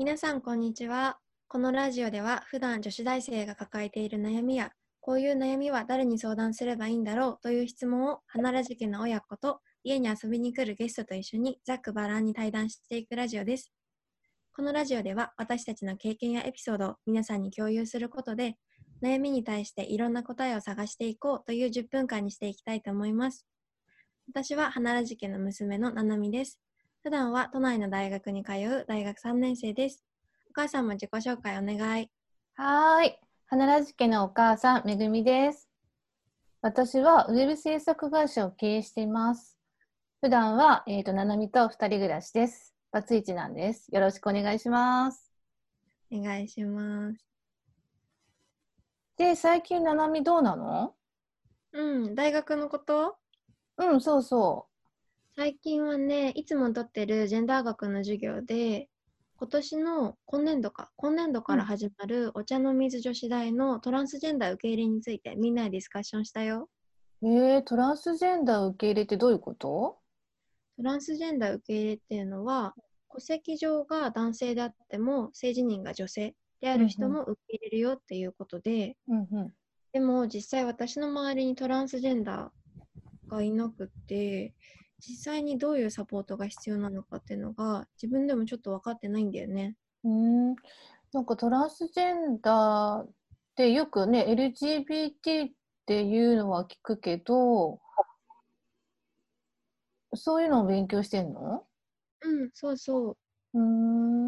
[0.00, 1.18] 皆さん、こんにちは。
[1.46, 4.72] このラジオでは、普段女子大生が抱えている悩みや、
[5.02, 13.74] こういう悩みは誰に相談すればいいんだろうという質問を、花らじけの親子と家に遊びに来るゲストと一緒にざっくばらんに対談していくラジオです。
[14.56, 18.56] このラジオでは、私たちの経験やエピソードを皆さんに共有することで、
[19.02, 23.46] 悩みに対していろんな答えを探していこうという10分間にしていきたいと思います。
[24.32, 26.58] 私は花らじけの娘のななみです。
[27.02, 30.04] 普段は都内の大学に通う大学3年生です。
[30.50, 32.10] お母さんも自己紹介お願い。
[32.56, 33.18] はーい。
[33.46, 35.70] 花らじ家のお母さん、めぐみです。
[36.60, 39.58] 私はウェブ制作会社を経営しています。
[40.20, 42.74] 普段は、えっ、と、ななみと二人暮らしです。
[42.92, 43.88] バツイチなんです。
[43.90, 45.32] よろしくお願いします。
[46.12, 47.26] お願いします。
[49.16, 50.94] で、最近ななみどうなの？
[51.72, 53.16] うん、大学のこと？
[53.78, 54.66] うん、そうそ
[55.36, 58.88] 最近はね、いつも取ってるジェンダー学の授業で、
[59.36, 66.68] 今年の今年度か、今年度から始まるお茶の水女子大のトランスジェンダー受け入れについてみんなでディスカッションしたよ。
[67.22, 67.28] う。
[67.28, 69.98] えー、トランスジェンダー受け入れってどういうこと？
[70.76, 72.74] トランスジェンダー受け入れっていうのは、
[73.12, 79.52] 戸籍上が男性であっても、性自認が女性である人も受け入れるよっていうことで、うんうん。
[79.92, 84.54] でも実際私の周りにトランスジェンダーがいなくって
[85.00, 89.76] 実際にどういうサポートが必要なのかっていうのが自分でもちょっと分かってないんだよね。
[90.04, 90.10] うー
[90.52, 90.56] ん。
[91.12, 93.10] なんかトランスジェンダーっ
[93.56, 95.52] てよくね、LGBT っ
[95.86, 97.80] ていうのは聞くけど、
[100.14, 101.66] そういうのを勉強してんの？
[102.22, 103.16] うん、そうそう。
[103.54, 103.60] うー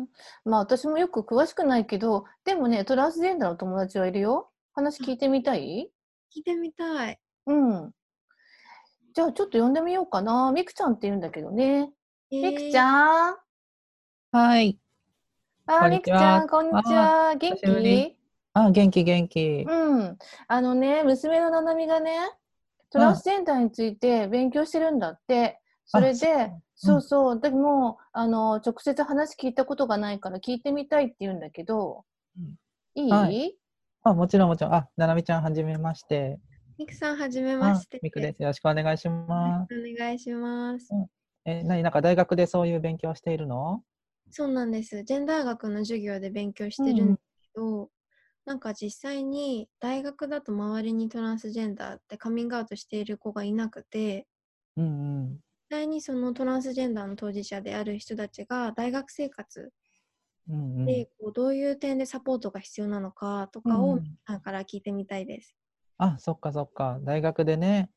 [0.02, 0.08] ん。
[0.44, 4.50] まあ私もよく詳しくないけど、でもね、トランスジェンダーの友達はいるよ。
[4.72, 5.90] 話聞いてみたい？
[6.34, 7.18] 聞いてみたい。
[7.46, 7.92] うん。
[9.14, 10.52] じゃあちょっと呼んでみようかな。
[10.52, 11.92] みくちゃんって言うんだけどね。
[12.30, 13.36] みくちゃん
[14.32, 14.78] はい。
[15.66, 17.34] あみくちゃん、こんにちは。
[17.34, 18.16] 元気？
[18.54, 19.66] あ、元気元気。
[19.68, 20.18] うん。
[20.48, 22.16] あのね、娘のななみがね、
[22.90, 25.60] トランスジェンダーについて勉強してるんだって。
[25.84, 32.04] それで、そうそう、でも、あの、直接話聞いたことがないから聞いてみたいって言うんだけど、
[32.38, 32.54] うん
[32.94, 33.54] いい、はい
[34.04, 34.74] あ、もちろんもちろん。
[34.74, 36.38] あ、ななみちゃんはじめまして。
[36.78, 38.00] みくさんはじめまあして。
[38.02, 38.42] みくです。
[38.42, 39.74] よろしくお願いします。
[39.74, 40.88] お願いします。
[41.44, 43.82] え、なになんか大学でそういう勉強をしているの？
[44.30, 45.02] そうなんです。
[45.04, 47.20] ジェンダー学の授業で勉強してるんだけ
[47.54, 47.90] ど、
[48.46, 54.26] なんか実際に大学だと周りにトランスジェンダーってカミングアウトしている子がいなくて、
[54.76, 54.88] うんう
[55.24, 55.30] ん。
[55.70, 59.70] 実際にそのトランスジェンダーの当事者である人たちが大学生活
[60.48, 60.86] うんうん。
[60.86, 65.54] でこうどういう点でサポートが必要なのかとかをうんうん皆さんから聞いてみたいです。
[66.04, 66.98] あ、そっかそっか。
[67.02, 67.88] 大学でね。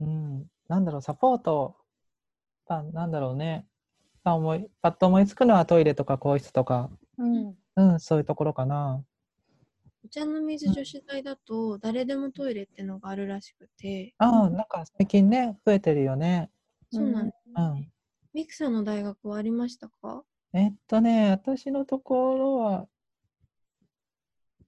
[0.00, 0.46] うん。
[0.68, 1.74] なんだろう、サポート。
[2.68, 3.66] あ、なんだろうね。
[4.22, 7.56] あ思いパッと思いつくのはトイレとか更衣室とか、うん。
[7.74, 9.02] うん、そういうところかな。
[10.04, 16.50] お茶の水女子大だと誰でもトイレってのがあるらしくて、ああ、なんか最近ね、増えてるよね。
[16.92, 17.50] そうなんです。
[17.56, 17.90] うん。
[18.32, 20.22] ミクさんの大学はありましたか？
[20.52, 22.86] えっとね、私のところは、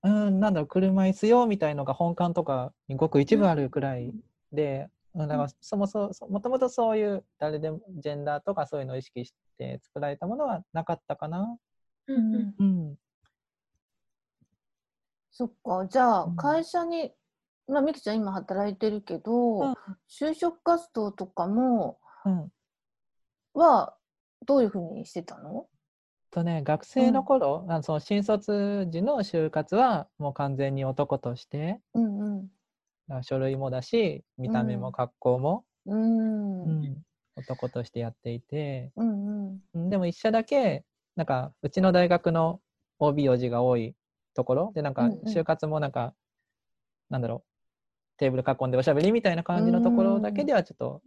[0.02, 4.12] うん、なんだろう、車椅子用みたいのが本館とかにごく一部あるくらい
[4.52, 11.58] で、うん、だからそもそも、もともとそういう誰でもジェンダーとかそういうのを意識して作られたものはなかったかな。
[12.06, 12.98] うんうんうん。
[15.30, 15.86] そっか。
[15.86, 17.12] じゃあうん、会社に、
[17.68, 19.74] まあ、みくちゃん今働いてるけど、うん
[20.08, 22.52] 就職活動とかも、うん。
[23.54, 23.96] は、
[24.46, 25.66] どういうふうにしてたの？
[26.30, 32.50] とね、学生の頃、あのその新卒時の就活はもう完全に男として、うんうん。
[33.22, 36.62] 書類もだし、見た目うんも格好も、うーん。
[36.62, 37.02] ううんん
[37.36, 39.60] 男としてやっていて、うん。
[39.74, 40.84] うんでも一社だけ、
[41.16, 42.60] なんか、うちの大学の
[42.98, 43.94] OB、OG が多い
[44.34, 46.14] ところで、なんかうんうん、就活もなんか、
[47.10, 51.02] なんだろう、テーブル囲んでおしゃべりみたいな感じのところだけではちょっと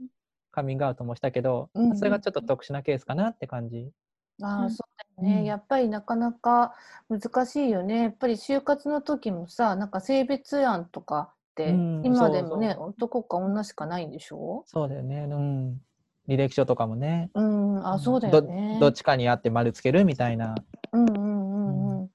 [0.52, 3.92] カミングアウトもしたけど、うんうんそれがちょっと特殊なケースかなって感じ。
[4.42, 5.40] ああ、うんそうだよね。
[5.40, 6.74] うんやっぱりなかなか
[7.10, 8.04] 難しいよね。
[8.04, 14.64] やっぱり就活の時もさ、なんか性別案とかって、うん今でもね、そ男か女しかないんでしょ？
[14.66, 15.28] そうだよね。
[15.30, 15.82] うん。
[16.28, 17.30] 履歴書とかもね。
[17.36, 18.78] うん、あ、んそうだよね。
[18.80, 20.56] どどっちかにあって丸つけるみたいな。
[20.94, 22.10] うんうんうんうん。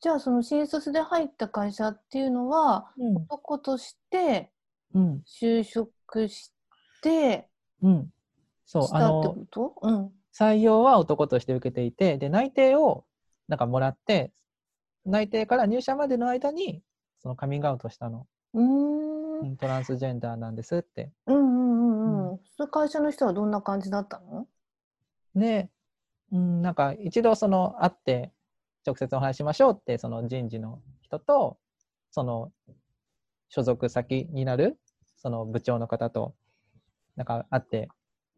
[0.00, 3.16] じゃあ、その新卒で入った会社っていうのは、うん。
[3.16, 4.50] 男として
[4.94, 5.22] うん。
[5.26, 6.52] 就職し
[7.02, 7.48] て
[7.82, 8.12] うん。
[8.66, 8.90] そうし。
[8.92, 9.74] たってこ、と？
[9.82, 10.12] うん。
[10.38, 13.04] 採用は男として受けていて、で、内定を
[13.48, 14.32] なんかもらって、
[15.04, 16.82] 内定から入社までの間に、
[17.22, 18.26] そのカミングアウトしたの。
[18.54, 19.40] うーん。
[19.40, 21.10] うんトランスジェンダーなんですって。
[21.26, 22.68] うんうんうんうん。
[22.70, 24.46] 会社の人はどんな感じだったの？
[25.34, 25.68] で、
[26.32, 28.32] うん、なんか一度その会って
[28.86, 31.58] 直接お話ししましょうってその人事の人と
[32.10, 32.50] その
[33.50, 34.78] 所属先になる
[35.18, 36.34] その部長の方と
[37.14, 37.88] なんか会って、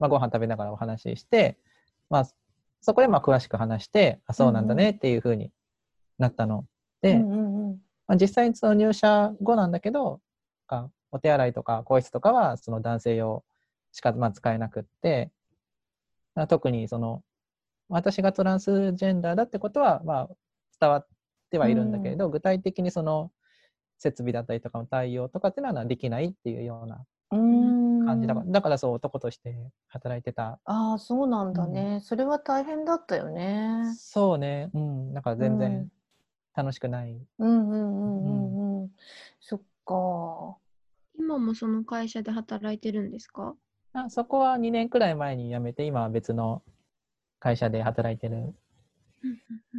[0.00, 1.58] まあ、ご飯食べながらお話しして、
[2.10, 2.28] まあ、
[2.80, 5.50] そこでまあ詳しく話してあそうなんだねっていうふうに
[6.18, 6.64] なったの。
[7.02, 7.78] で、うんうんうん。
[8.06, 10.20] まあ、実際にその入社後なんだけど
[10.68, 13.44] あお手洗いとか更衣室とかはその男性用
[13.92, 15.30] しかまあ使えなくって
[16.34, 17.22] まあ特にその
[17.88, 20.28] 私がトランスジェンダーだってことはまあ
[20.80, 21.06] 伝わっ
[21.50, 23.32] てはいるんだけれど、具体的にその
[23.98, 27.04] 設備だったりとかの対応とかっていうのはできないっていうような
[28.08, 28.26] 感じ。
[28.26, 29.54] だから、だからそう男として
[29.88, 30.58] 働いてた。
[30.64, 33.82] ああそうなんだね、それは大変だったよね。
[33.96, 34.70] そうね。
[34.74, 35.14] うん。
[35.14, 35.58] だから全うん。
[35.58, 35.88] 然
[36.54, 38.90] 楽しくない、うんうんうんうんうん。
[39.40, 40.56] そっか。
[41.18, 43.54] 今もその会社で働いてるんですか？
[43.92, 46.62] あそこは2年くらい前に辞めて今は別の
[47.40, 48.54] 会社で働いてる。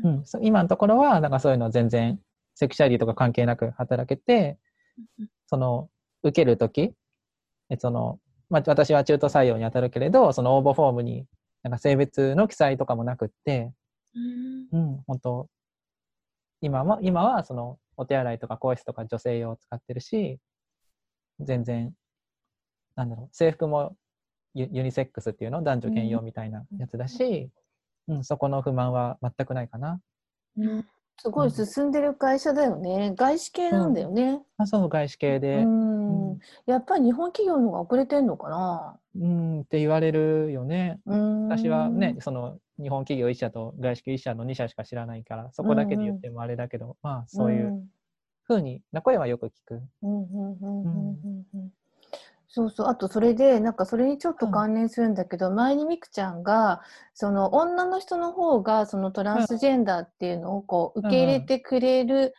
[0.04, 2.20] うん、そ今のところは、なんかそういうの全然、
[2.56, 4.58] セクシャリティとか関係なく働けて、
[5.48, 5.90] その、
[6.24, 6.94] 受けるとき、え
[7.77, 8.19] その、
[8.50, 11.25] まあ、私は中途採用に当たるけれど、その応募フォームに、
[11.62, 13.71] なんか性別の記載とかもなくって、
[14.16, 14.68] うん。
[14.71, 15.48] うん、本当
[16.62, 20.39] 今も、今は、その、お手洗いとか更衣室とか女性用を使ってるし、
[21.39, 21.94] 全然、
[22.95, 23.95] なんだろう、制服も
[24.56, 25.63] ユユニセックスっていうの？
[25.63, 27.50] 男女兼用みたいなやつだし、
[28.07, 30.01] うん、そこの不満は全くないかな。
[30.57, 30.86] うん
[31.21, 36.31] すごい進んでる会社だよね、外資系なんだよね、あそう、外資系うで、ん。
[36.31, 36.39] うん。
[36.66, 39.00] やっぱり日本企業の方が遅れてんのかな。
[39.16, 41.00] うん、って言われるよね。
[41.06, 41.48] うん。
[41.50, 47.83] 私はね、その日本企業1社と外資系1社の2社しか知らないから、そこだけで言ってもあれだけど、まあそういう
[48.44, 49.81] ふうにな声はよく聞く。
[50.01, 51.19] うんうんうんうんうん。
[51.24, 51.39] うん
[52.51, 52.88] そうそう。
[52.88, 56.81] あとそれでなんかそれにちょっと関連するんだけど、前にみくちゃんが
[57.13, 62.34] その女の人の方がそのトランスジェンダーっていうのをこう受け入れてくれる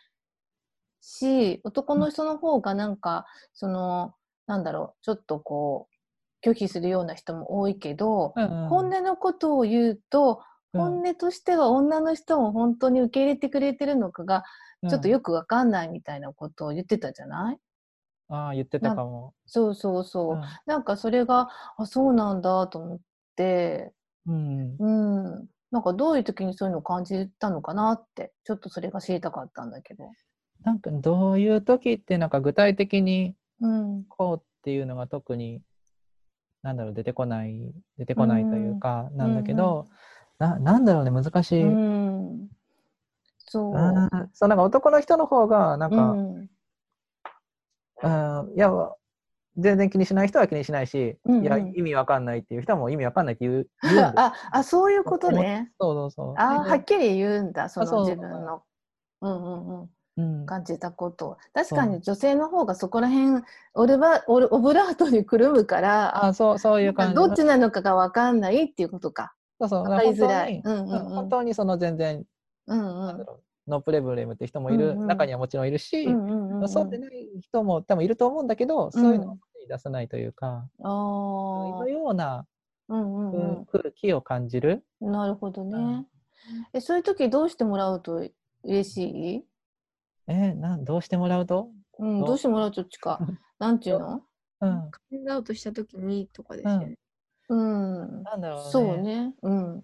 [0.99, 4.13] し、男の人の方がなんかその
[4.47, 5.87] なんだろうちょっとこ
[6.43, 8.67] う拒否するような人も多いけど、うんうん。
[8.67, 10.41] 本音のことを言うと
[10.73, 10.81] うん。
[10.81, 14.43] 本音としては女の人も本当に受け入れてくれてるのかが
[14.89, 17.57] ちょっとよくわかんないみたいなことを言ってたじゃない？
[18.31, 19.33] ああ、言ってたかも。
[19.45, 20.35] そうそうそう。
[20.35, 22.99] うんなんかそれが、あ、そうなんだと思っ
[23.35, 23.93] て、
[24.25, 24.89] うん、う
[25.41, 25.49] ん。
[25.69, 30.09] なんかどういう時にそういうのを感じたのかなって、ちょっとそれが知りたかったんだけど。
[30.63, 34.05] なんかどういう時ってなんか具体的にうん。
[34.07, 35.61] こうっていうのが特に
[36.61, 39.87] なんだろう出てこない出てこないというかなんだけど、
[40.39, 42.49] ななんだろうね難しい、うん。
[43.39, 44.09] そう。
[44.33, 46.50] そうなんか男の人の方がなんか、うん
[48.03, 48.71] うん、いや
[49.57, 51.43] 全然気にしない人は気にしないし、うんうん。
[51.43, 55.71] いや意味わかんないっていう人はもう意味わかんないって言う言う あ、あ、そういうことね。
[55.79, 56.35] そうそうそう。
[56.37, 58.63] あ、ではっきり言うんだ、その自分の。
[59.21, 59.89] うんうんうん。
[60.17, 61.37] うん、感じたことを。
[61.53, 63.43] 確かに女性の方がそこら辺
[63.73, 67.15] オルバオルオブラートにくるむからあそうそういう感じ。
[67.15, 69.33] どっちなのかが分かんないっていうことか。
[69.59, 69.83] そうそう。
[69.83, 70.61] わかりづらい。
[70.63, 71.15] 本当にうんうんうん。
[71.15, 72.25] 本当にその全然、
[72.67, 73.05] うんうん。
[73.07, 79.37] なんだろうノープレブレムって人もいる、うんうん中にはもちろんいるし、うんうんうんそうでない人も多分いると思うんだけど、そういうのを
[79.67, 82.45] 出さないというか、あのーような
[82.89, 84.83] うんうん空気を感じる。
[84.99, 86.05] うん、なるほどね、うん
[86.73, 86.81] え。
[86.81, 88.27] そういう時どうしてもらうと
[88.63, 89.45] 嬉しい、
[90.27, 92.37] えーなんどうしてもらうと、うん、どう？
[92.37, 93.19] してもらうとっちか。
[93.57, 94.21] なんていうの？
[94.61, 96.97] うん、カミングアウトした時にとかですよね。
[97.49, 98.23] うん。
[98.23, 98.69] なんだろうね。
[98.71, 99.33] そうね。
[99.41, 99.81] うん。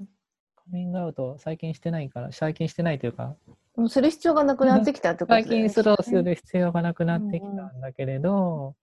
[0.56, 3.36] カミングアウト最近してないから、最近してないというか、
[3.78, 5.64] もうする必要がなくなってきたってことだよ最ね。
[5.66, 8.76] 近スローする必要がなくなってきたんだけれど、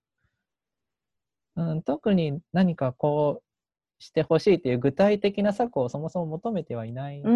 [1.57, 7.21] うん特に何かこうしてほしいっていう具体的な策をそもそも求めてはいない。
[7.21, 7.31] うー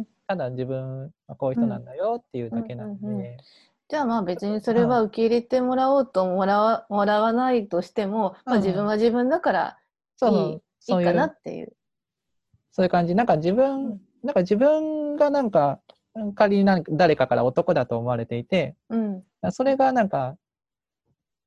[0.00, 0.06] ん。
[0.26, 3.36] ただ自分はこういう人なんだよっていうだけなんで、うんうんうん
[3.86, 9.78] じゃあまあ別にそれは受け入れてもらおうともらわもらわないとしても、まあうん自分は自分だから
[10.16, 11.76] そういいそういいかなっていう。
[12.72, 13.14] そういう感じ。
[13.14, 15.80] なんか自分、うんなんか自分がなんか、
[16.34, 20.36] 仮になんか誰かから男だと思われていて、うん、それがなんか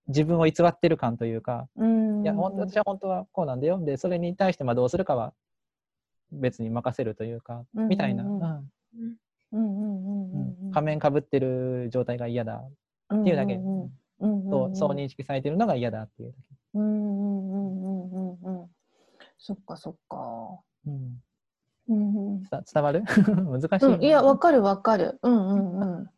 [0.08, 3.84] 自分を偽ってる感というか、うん、いや私は本当はこうなんだよ。
[3.84, 5.34] でそれに対してまあどうするかは
[6.32, 8.62] 別に任せるというか、うん、みたいな。
[10.74, 12.62] 仮面かぶってる状態が嫌だ。
[13.14, 16.56] っていうだけ、うんとそう認識されてるのが嫌だっていうだけ。
[19.38, 20.60] そっかそっか。
[20.86, 21.22] うん。
[21.89, 23.03] うんうん伝伝わる？
[23.46, 25.20] 難しい、うん、いや、わかるわかる。
[25.22, 26.10] うんうんうん。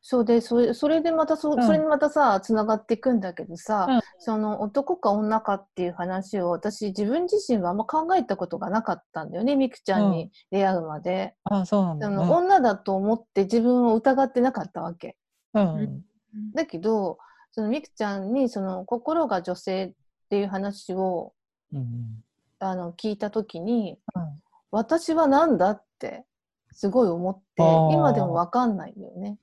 [0.00, 12.08] そうでそれそれでまたそ,、うんそれにまたさつながっていくんだけどさ、うんその男か女かっていう話を私自分自身はあんま考えたことがなかったんだよねみくちゃんに出会うまで、あ、そうなんだ。
[12.08, 15.16] 女だと思って自分を疑ってなかったわけ
[15.54, 15.74] うん。
[15.76, 16.52] うん。
[16.52, 17.18] だけど
[17.52, 19.92] そのみくちゃんにその心が女性っ
[20.30, 21.32] ていう話を
[21.72, 22.24] うん。
[22.60, 24.22] あの聞いた時に、うん
[24.70, 26.24] 私は何だって
[26.72, 27.62] すごい思って
[27.94, 29.38] 今でも分かんないんだよね。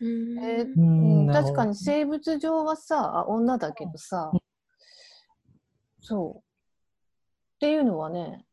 [0.00, 0.38] うん。
[0.38, 4.40] えーううん確かに生物上はさ女だけどさ、うん。
[6.00, 6.38] そう。
[6.38, 6.42] っ
[7.60, 8.44] ていうのはね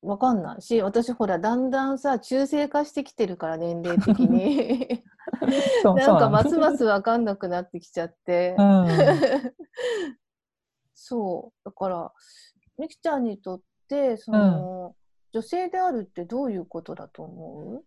[0.00, 5.02] わかんないし私ほらだんだんさ中性化してきてるから年齢的に。
[5.84, 8.86] なんかますますわかんなくなってきちゃって、なん。
[8.86, 8.94] だ
[10.94, 11.58] そう。
[11.64, 12.12] だから
[12.78, 14.94] みきちゃんにとってその、
[15.34, 17.74] 女性であるってどういうことだと思う？
[17.74, 17.82] うん。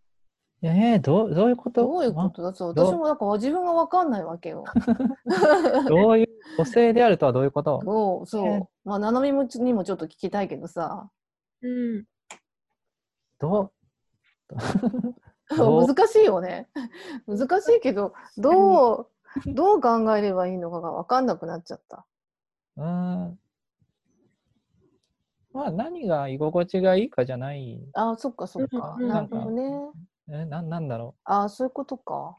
[0.68, 1.82] えー、どう、どういうこと？
[1.82, 4.66] どういうことだ私もだから自分がわかんないわけよ。
[5.88, 6.28] どういう、
[6.58, 7.80] 女性であるとはどういうこと？
[7.86, 11.10] そうそう、えまあななみもちにもちょっと聞きたいけどさ。
[11.62, 12.04] うん。
[13.40, 13.72] ど
[14.52, 15.56] う？
[15.56, 15.88] どう？
[15.88, 16.68] 難しいよね。
[17.28, 19.08] 難しいけどどう
[19.54, 22.06] どう考えればいいのかが分かんなくなっちゃった。
[22.76, 22.86] うー
[23.30, 23.40] ん。
[25.58, 27.80] まあ、何が居心地がいいかじゃない。
[27.94, 29.92] あそっかそっか、うんなるほどね。
[30.30, 32.38] え、ななんだろあそういうことか。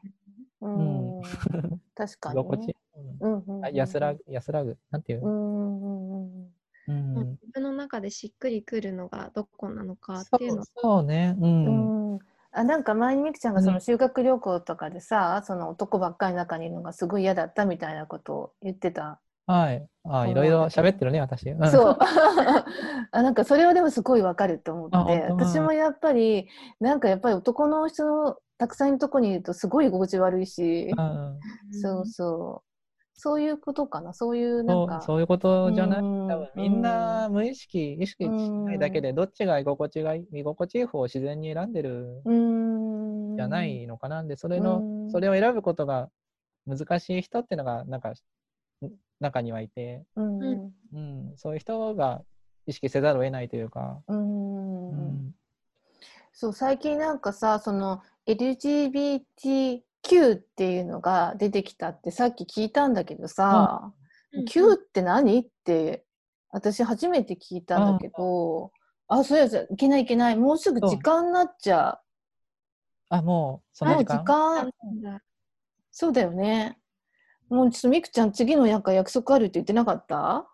[0.61, 1.21] うん、うん
[1.95, 2.33] 確かう。
[2.33, 2.73] 居に、心地ね。。
[3.19, 4.77] うんうんうんあ安らぐ、安らぐ。
[4.89, 5.27] なんていうう。
[5.27, 6.51] んうんうん
[6.87, 7.29] うんうん。
[7.31, 11.35] 自分の中でしっくりくるのがどこなのかっていうのそうね。
[11.39, 11.45] う。
[11.45, 12.19] うんん
[12.51, 19.19] あなんか前にみくちゃんがうんその修学旅行とかでさ、その男ばっかりの中にいるのがすごい嫌だったみたいなことを言ってた。
[19.49, 19.87] はい。
[20.03, 21.49] あ、いろいろ喋ってるね、私。
[21.49, 21.71] うん。
[21.71, 21.97] そう。
[23.11, 25.23] あなんかそれはでもすごいわかると思って。
[25.27, 26.47] 私もやっぱり
[26.79, 31.39] なんかやっぱり男の人のたくさんいるとこにいるとすごい居心地悪いし、うん。
[31.71, 32.69] そうそう。
[33.15, 34.13] そういうことかな。
[34.13, 35.99] そういうなんかそうそういうことじゃない？
[35.99, 42.23] うん多分みんな無意識、意識しないだけで、どっちが居心地がいい、居心地いい方を自然に選んでる
[43.37, 44.23] じゃないのかな。
[44.23, 45.09] で、それうの、ん。
[45.09, 46.09] それを選ぶことが
[46.67, 48.13] 難しい人っていうのが、なんか、ん
[49.19, 50.41] 中にはいて、うん。
[50.41, 52.23] ううん、そういう人が
[52.65, 54.89] 意識せざるを得ないというか、うん。
[54.89, 54.99] ううん
[55.29, 55.35] ん、
[56.33, 59.81] そう最近なんかさその LGBTQ
[60.35, 63.93] っていうのが出てきたってさっき聞いたんだけどさ、
[64.33, 64.45] うん。
[64.45, 65.39] Q って何？
[65.39, 66.05] って
[66.51, 68.71] 私初めて聞いたんだけど
[69.07, 70.35] あそうやいけないいけない。
[70.35, 71.99] もうすぐ時間になっちゃ
[73.09, 75.21] あ、もう、そうもうの時時間間？
[75.91, 76.78] そうだよね
[77.49, 80.47] もうちょっとみくちゃん次のなんか約束あるって言ってなかった？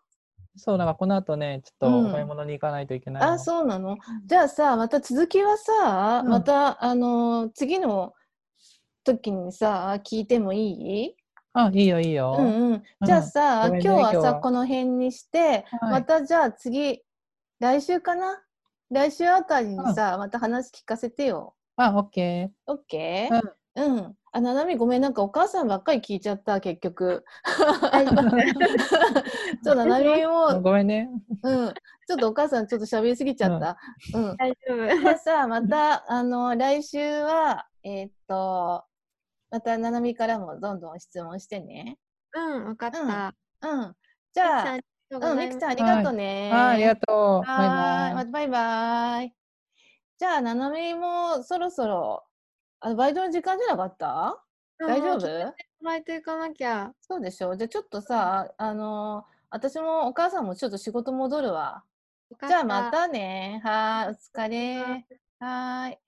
[0.57, 2.03] そう、だからこの後ね、ちょっうん。
[2.03, 3.33] とお買い物に行かないといけないの。
[3.33, 3.97] あそうなの？
[4.25, 6.29] じゃあさまた続きはさ、うん。
[6.29, 8.13] またあの次の
[9.03, 10.71] 時にさ聞いてもい
[11.07, 11.15] い？
[11.51, 12.35] あ、いいよ、いいよ。
[12.37, 14.23] うんうん、じゃあさ、ね今日は今日は。
[14.23, 15.91] さこの辺にして、はい。
[15.91, 17.01] またじゃあ次
[17.59, 18.41] 来週かな？
[18.91, 21.55] 来週あたりにさ、また話聞かせてよ。
[21.75, 22.71] あ、オッケー。
[22.71, 23.41] オッケー？
[23.75, 24.15] うん。
[24.35, 27.23] あ、ななみごめん、なんかお母さんばっかり聞いちゃった、結局。
[27.47, 27.63] ちょ
[28.03, 31.09] っとななみも、ごめんね。
[31.41, 31.73] うん。
[32.05, 33.77] ちょっとお母さんちょっと喋りすぎちゃった。
[34.13, 34.35] うん。
[34.35, 34.99] 大丈夫。
[34.99, 38.83] じゃあさ、また、あの、来週は、えーっと、
[39.51, 41.97] またななみからもどんどん質問してね。
[42.33, 42.99] うん、わかった。
[43.61, 43.95] うん。
[44.33, 44.79] じゃあ、
[45.11, 46.51] うん、みくちゃんありがとうね。
[46.51, 47.47] はい、ありがとう。
[47.47, 49.33] バイはーい、バイまたバイバイ。
[50.17, 52.25] じゃあ、ななみもそろそろ、
[52.85, 54.43] あのバイトの時間じゃなかった？
[54.77, 55.55] 大丈夫？
[55.83, 56.93] バイト行かなきゃ。
[57.01, 57.55] そうでしょ？
[57.55, 61.83] じゃあちょっとさ、あの私もお母さんもちょっと仕事戻るわ。
[62.47, 63.59] じゃあまたたね。
[63.63, 65.05] はーい、お疲れ。
[65.39, 66.04] はーい。